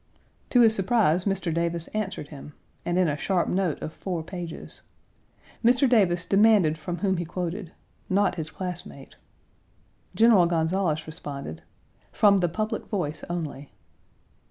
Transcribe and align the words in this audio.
To 0.49 0.61
his 0.61 0.73
surprise, 0.73 1.25
Mr. 1.25 1.53
Davis 1.53 1.87
answered 1.89 2.29
him, 2.29 2.53
and 2.87 2.97
in 2.97 3.07
a 3.07 3.15
sharp 3.15 3.47
note 3.49 3.79
of 3.83 3.93
four 3.93 4.23
pages. 4.23 4.81
Mr. 5.63 5.87
Davis 5.87 6.25
demanded 6.25 6.75
from 6.75 6.97
whom 6.97 7.17
he 7.17 7.23
quoted, 7.23 7.71
"not 8.09 8.33
his 8.33 8.49
classmate." 8.49 9.15
General 10.15 10.47
Gonzales 10.47 11.05
responded, 11.05 11.61
"from 12.11 12.37
the 12.39 12.49
public 12.49 12.87
voice 12.87 13.23
only." 13.29 13.69